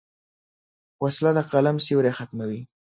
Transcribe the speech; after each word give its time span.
وسله 1.03 1.31
د 1.37 1.39
قلم 1.51 1.77
سیوری 1.85 2.11
ختموي 2.17 2.61